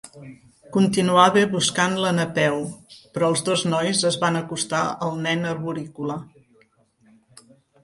Continuava 0.77 1.43
buscant 1.51 1.93
la 2.05 2.13
Napeu, 2.21 2.57
però 3.19 3.29
els 3.35 3.45
dos 3.51 3.67
nois 3.75 4.03
es 4.11 4.19
van 4.25 4.41
acostar 4.41 4.83
al 5.09 5.23
nen 5.29 5.47
arborícola. 5.53 6.19